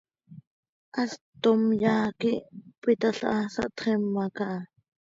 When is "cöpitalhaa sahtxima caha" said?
2.81-4.59